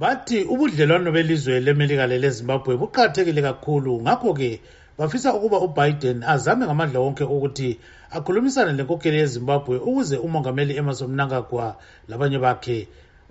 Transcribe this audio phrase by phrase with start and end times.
[0.00, 4.00] bathi ubudlelwano belizwe lemelika lelezimbabwe buqakathekile kakhulu.
[4.00, 4.60] Ngakho-ke
[4.98, 7.70] bafisa ukuba ubiden azame ngamandla wonke ukuthi
[8.10, 11.76] akhulumisane lenkokheli yezimbabwe ukuze umongameli emerson mnangagwa
[12.08, 12.88] labanye bakhe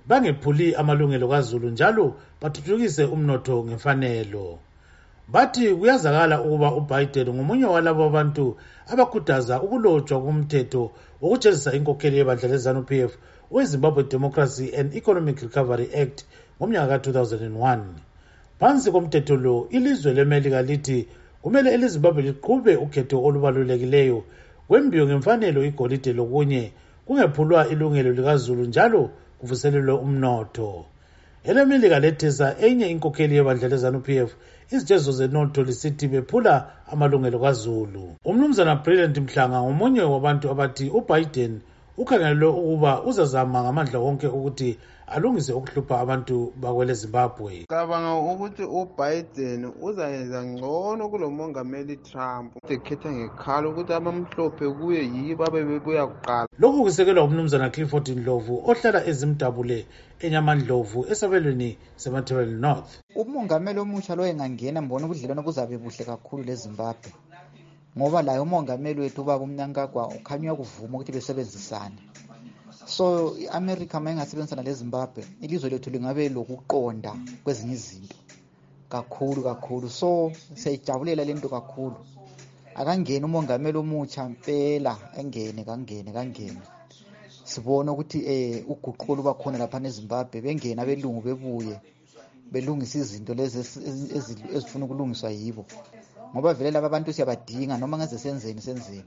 [0.07, 2.05] bangephuli amalungelo kazulu njalo
[2.41, 4.59] bathuthukise umnotho ngemfanelo.
[5.27, 8.57] Bathi kuyazakala ukuba ubiden ngomunye walabo abantu
[8.91, 10.91] abakhuthaza ukulotshwa komthetho
[11.21, 13.11] wokujezisa inkokheli yebandla lezanup f
[13.51, 16.25] wezimbabwe democracy and economic recovery act
[16.57, 17.79] ngomnyaka ka-2001
[18.59, 21.07] phansi komthetho lo ilizwe lemelika lithi
[21.41, 24.23] kumele elizimbabwe liqhube ukhetho olubalulekileyo
[24.67, 26.71] kwembiwe ngemfanelo igolide lokunye
[27.05, 30.85] kungephulwa ilungelo likazulu njalo kuvuselelwe umnotho.
[31.43, 34.29] Elemelika lethesa enye inkokheli yebandla lezanup f
[34.73, 36.53] izitezo zenotho lisithi bephula
[36.91, 38.03] amalungelo kazulu.
[38.29, 41.53] Umnumzana brilliant mhlanga ngomunye wabantu abathi ubiden
[42.01, 44.69] ukhangelelwe ukuba uzazama ngamandla wonke ukuthi
[45.07, 47.65] alungise ukuhlupha abantu bakwele zimbabwe.
[47.69, 56.07] Cabanga ukuthi ubiden uzayenza ngcono kulo mongameli trump ekhetha ngekhalo ukuthi abamhlophe kuye yibo abebebuya
[56.07, 56.47] kuqala.
[56.59, 59.85] Lokhu kusekelwa umnumzana clifford ndlovu ohlala ezimdabule
[60.23, 62.91] enyamandlovu esabelweni semathebel north.
[63.15, 67.11] Umongameli omutsha lo engangena mbona ubudlelwano buzabe buhle kakhulu lezimbabwe.
[67.97, 71.99] Ngoba laye umongameli wethu ubaba umnyankagwa ukhanya uyakuvuma ukuthi besebenzisane.
[72.85, 77.11] So i-america ma ingasebenzisana lezimbabwe ilizwe lethu lingabe lokuqonda
[77.43, 78.17] kwezinye izinto
[78.89, 79.89] kakhulu kakhulu.
[79.89, 81.97] So siyayijabulela le nto kakhulu.
[82.75, 86.61] Akangene umongameli omutsha mpela engene kangene kangene.
[87.43, 91.75] Sibone ukuthi um uguquko luba khona laphana ezimbabwe bengene abelungu bebuye
[92.51, 93.59] belungisa izinto lezi
[94.55, 95.65] ezifuna ukulungiswa yibo.
[96.33, 99.03] Ngoba vele laba abantu siyabadinga noma ngeze senzeni senzeni.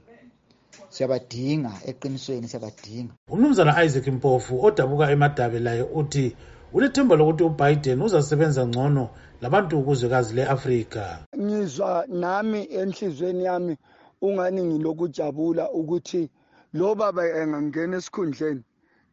[0.89, 3.13] Siyabadinga eqinisweni siyabadinga.
[3.33, 6.35] Umnumzana isaac mpofu odabuka emadabe laye uthi
[6.73, 9.09] ulethemba lokuthi ubiden uzasebenza ngcono
[9.41, 11.03] labantu kuzwekazi le-afrika.
[11.37, 13.77] Ngizwa nami enhliziyweni yami
[14.21, 16.29] ungani ngilokujabula ukuthi
[16.73, 18.63] lo baba engangena esikhundleni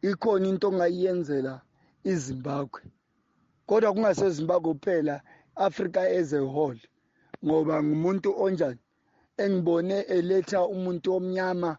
[0.09, 1.53] ikhona into ongayiyenzela
[2.11, 2.81] izimbabwe.
[3.67, 5.21] Kodwa kungasezimbabwe kuphela
[5.55, 6.81] africa as a whole.
[7.45, 8.81] Ngoba ngumuntu onjani?
[9.43, 11.71] Engibone eletha umuntu omnyama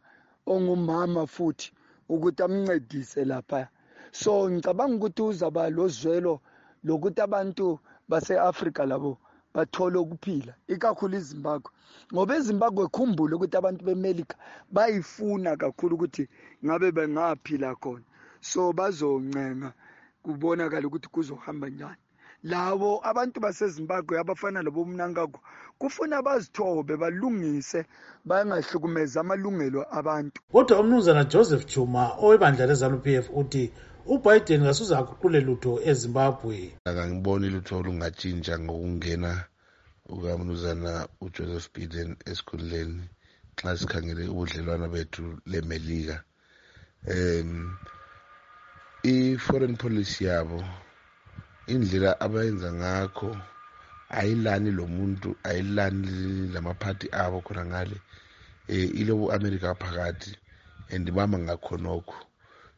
[0.53, 1.69] ongumama futhi
[2.12, 3.69] ukuthi amncedise lapha.
[4.12, 6.34] So ngicabanga ukuthi uzaba lozwelo
[6.87, 7.67] lokuthi abantu
[8.11, 9.12] base-afrika labo
[9.55, 11.71] bathole ukuphila ikakhulu izimbabwe
[12.12, 14.37] ngoba ezimbabwe khumbule ukuthi abantu bemelika
[14.75, 16.25] bayifuna kakhulu ukuthi
[16.65, 18.06] ngabe bengaphila khona.
[18.41, 19.71] So bazoncenga
[20.23, 22.03] kubonakala ukuthi kuzohamba njani.
[22.42, 25.41] Labo abantu basezimbabwe abafana labo mnankagwa
[25.78, 27.84] kufuna bazithobe balungise
[28.25, 30.38] bangahlukumezi amalungelo abantu.
[30.52, 33.72] Kodwa umnumzana joseph chuma owebandla lezanup f uthi
[34.06, 36.56] ubiden kasuze aguqule lutho ezimbabwe.
[36.84, 39.32] Akangiboni lutho olungatshintsha ngokungena
[40.06, 40.92] kukamnumzana
[41.25, 43.04] ujoseph biden esikhundleni
[43.58, 46.16] xa sikhangele ubudlelwano bethu lemelika.
[47.06, 47.76] Um
[49.04, 50.62] i-foreign policy yabo
[51.67, 53.31] indlela abayenza ngakho
[54.19, 57.97] ayilani lo muntu ayilani lamaphathi abo khona ngale
[58.69, 60.33] um ilobu amerika phakathi
[60.91, 62.19] and bama ngakhonokho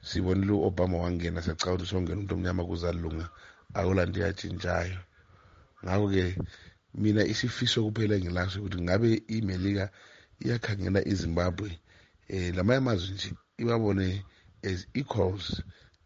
[0.09, 3.27] sibonile u-obama wangena siyacaba ukuthi songena umuntu omnyama kuzalunga
[3.75, 5.01] akulanto yatshintshayo
[5.85, 6.25] ngakho-ke
[7.01, 9.85] mina isifiso kuphela engilaso ukuthi ngabe imelika
[10.45, 11.71] iyakhangela izimbabwe
[12.33, 13.31] um lamanye amazwe nje
[13.63, 14.09] ibabone
[14.69, 15.47] as equals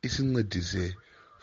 [0.06, 0.84] isincedise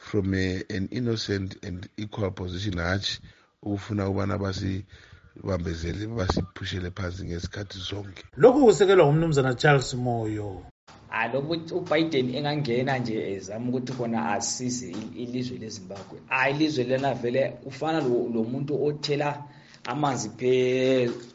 [0.05, 3.19] from a, an innocent and equal position hatshi
[3.63, 10.63] ukufuna ukubana basibambezele basiphushele phansi ngesikhathi zonke lokhu kusekelwa ngumnumzana charles moyo.
[11.09, 14.89] Hayi lokuthi ubiden engangena nje ezama ukuthi khona asize
[15.21, 16.17] ilizwe lezimbabwe.
[16.27, 17.99] Hayi ilizwe lena vele ufana
[18.33, 19.43] lo muntu othela
[19.85, 20.29] amanzi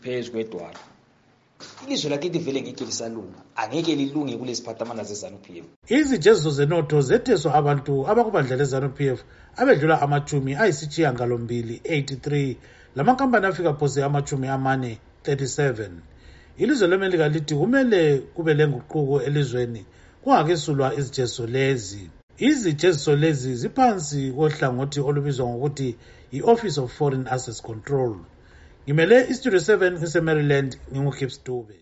[0.03, 0.79] phezu kwedwala
[1.87, 3.39] ilizwe lakithi vele ngeke lisalunga.
[3.57, 5.65] Angeke lilunge kulesiphathamana zezanup f.
[5.89, 9.25] Izijeziso zenotho zetheswa abantu abakubandla lezanup f
[9.57, 12.57] abedlula amachumi ayisitshiyangalombili 83
[12.97, 15.89] lamankampani afika phose amachumi amane 37
[16.59, 19.85] ilizwe lemelika lithi kumele kube lenguquko elizweni
[20.23, 22.11] kungakesulwa izijeziso lezi.
[22.39, 25.97] Izijeziso lezi ziphansi kohlangothi olubizwa ngokuthi
[26.33, 28.17] i-office of foreign assets control.
[28.85, 31.80] ngimele isitudio 7 kuseMaryland ngingukip stube